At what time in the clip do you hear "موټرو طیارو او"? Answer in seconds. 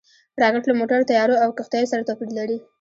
0.79-1.49